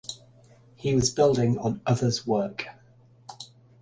[0.73, 2.65] He was building on others work.